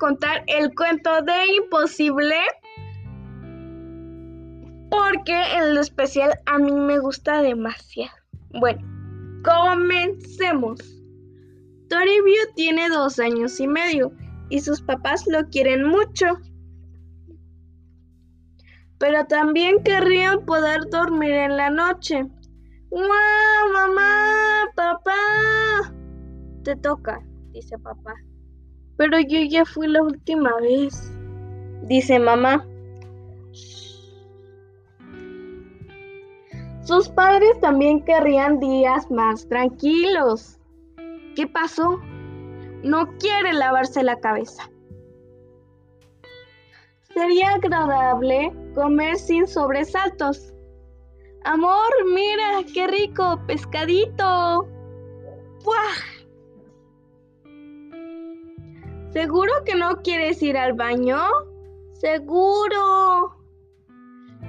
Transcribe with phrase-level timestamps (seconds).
[0.00, 2.36] contar el cuento de Imposible
[4.90, 8.16] porque en lo especial a mí me gusta demasiado.
[8.58, 8.82] Bueno,
[9.44, 10.80] comencemos.
[11.88, 14.12] Toribio tiene dos años y medio
[14.48, 16.26] y sus papás lo quieren mucho.
[18.98, 22.26] Pero también querrían poder dormir en la noche.
[22.90, 24.64] ¡Guau, mamá!
[24.74, 25.94] ¡Papá!
[26.64, 27.20] Te toca,
[27.52, 28.14] dice papá.
[28.96, 31.12] Pero yo ya fui la última vez,
[31.82, 32.66] dice mamá.
[36.82, 40.58] Sus padres también querrían días más tranquilos.
[41.36, 42.00] ¿Qué pasó?
[42.82, 44.68] No quiere lavarse la cabeza.
[47.14, 50.52] Sería agradable comer sin sobresaltos.
[51.44, 54.66] Amor, mira, qué rico, pescadito.
[55.64, 56.09] ¡Buah!
[59.12, 61.18] ¿Seguro que no quieres ir al baño?
[61.94, 63.34] Seguro.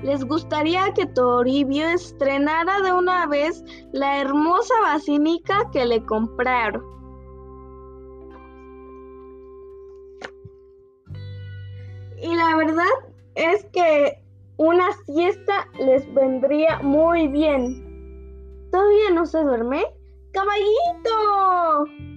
[0.04, 6.84] Les gustaría que Toribio estrenara de una vez la hermosa basílica que le compraron.
[12.22, 12.86] Y la verdad
[13.34, 14.24] es que
[14.58, 18.70] una siesta les vendría muy bien.
[18.72, 19.84] ¿Todavía no se duerme?
[20.32, 22.11] ¡Caballito!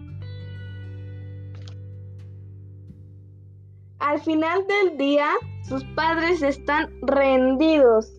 [4.05, 5.31] Al final del día,
[5.67, 8.13] sus padres están rendidos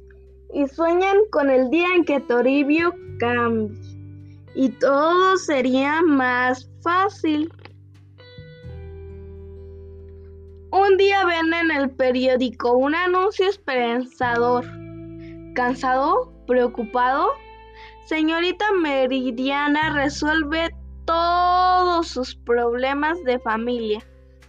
[0.51, 3.79] y sueñan con el día en que Toribio cambie.
[4.55, 7.53] Y todo sería más fácil.
[10.71, 14.65] Un día ven en el periódico un anuncio esperanzador.
[15.53, 16.33] ¿Cansado?
[16.47, 17.29] ¿Preocupado?
[18.05, 20.75] Señorita Meridiana resuelve
[21.05, 24.03] todos sus problemas de familia,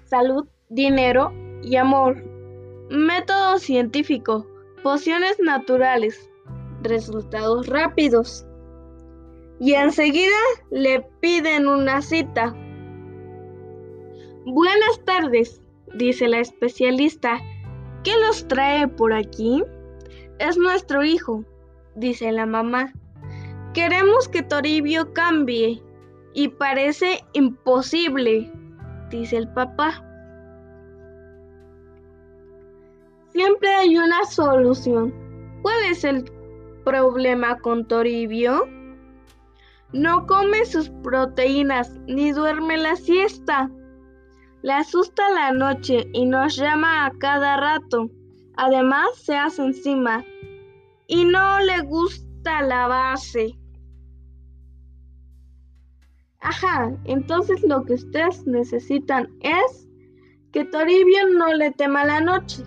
[0.06, 1.32] salud dinero
[1.62, 2.22] y amor.
[2.90, 4.46] Método científico,
[4.82, 6.30] pociones naturales,
[6.82, 8.46] resultados rápidos.
[9.58, 10.36] Y enseguida
[10.70, 12.54] le piden una cita.
[14.44, 15.62] Buenas tardes,
[15.94, 17.38] dice la especialista.
[18.04, 19.64] ¿Qué los trae por aquí?
[20.38, 21.44] Es nuestro hijo,
[21.96, 22.92] dice la mamá.
[23.72, 25.82] Queremos que Toribio cambie
[26.34, 28.52] y parece imposible,
[29.10, 30.05] dice el papá.
[33.36, 35.12] Siempre hay una solución.
[35.60, 36.24] ¿Cuál es el
[36.86, 38.66] problema con Toribio?
[39.92, 43.70] No come sus proteínas ni duerme la siesta.
[44.62, 48.08] Le asusta la noche y nos llama a cada rato.
[48.56, 50.24] Además se hace encima
[51.06, 53.54] y no le gusta la base.
[56.40, 59.86] Ajá, entonces lo que ustedes necesitan es
[60.52, 62.64] que Toribio no le tema la noche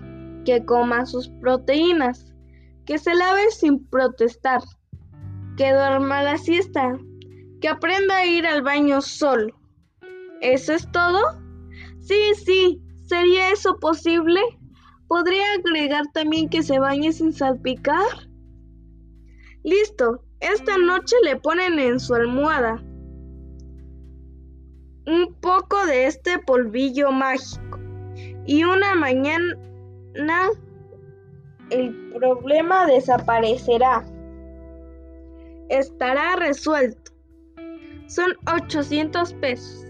[0.49, 2.33] que coma sus proteínas,
[2.85, 4.61] que se lave sin protestar,
[5.57, 6.97] que duerma la siesta,
[7.61, 9.53] que aprenda a ir al baño solo.
[10.41, 11.21] ¿Eso es todo?
[11.99, 14.39] Sí, sí, ¿sería eso posible?
[15.07, 18.07] ¿Podría agregar también que se bañe sin salpicar?
[19.63, 22.83] Listo, esta noche le ponen en su almohada
[25.05, 27.79] un poco de este polvillo mágico
[28.47, 29.55] y una mañana
[31.69, 34.03] el problema desaparecerá.
[35.69, 37.11] Estará resuelto.
[38.07, 39.85] Son 800 pesos.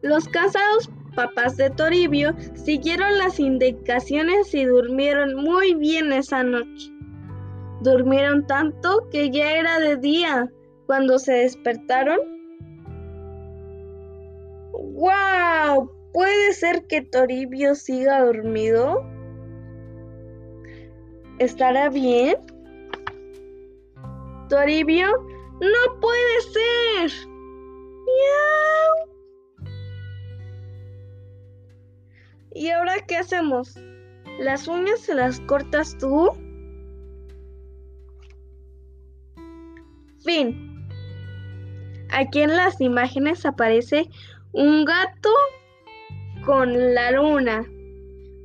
[0.00, 6.90] Los casados papás de Toribio siguieron las indicaciones y durmieron muy bien esa noche.
[7.82, 10.50] Durmieron tanto que ya era de día
[10.86, 12.18] cuando se despertaron.
[14.72, 15.90] ¡Wow!
[16.12, 19.02] ¿Puede ser que Toribio siga dormido?
[21.38, 22.36] ¿Estará bien?
[24.48, 25.08] Toribio,
[25.60, 27.28] no puede ser.
[28.04, 29.12] ¡Miau!
[32.54, 33.78] ¿Y ahora qué hacemos?
[34.38, 36.30] ¿Las uñas se las cortas tú?
[40.22, 40.86] Fin.
[42.10, 44.10] Aquí en las imágenes aparece
[44.52, 45.30] un gato
[46.44, 47.64] con la luna.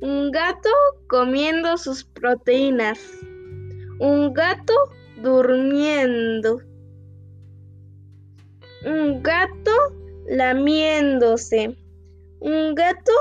[0.00, 0.70] Un gato
[1.08, 2.98] comiendo sus proteínas.
[3.98, 4.74] Un gato
[5.16, 6.60] durmiendo.
[8.84, 9.72] Un gato
[10.28, 11.76] lamiéndose.
[12.40, 13.12] Un gato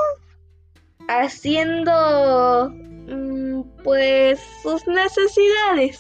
[1.08, 6.00] haciendo mm, pues sus necesidades.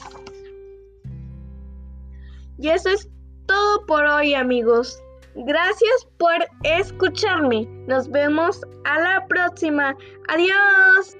[2.59, 3.09] Y eso es
[3.45, 5.01] todo por hoy amigos.
[5.45, 7.67] Gracias por escucharme.
[7.87, 9.95] Nos vemos a la próxima.
[10.29, 11.15] Adiós.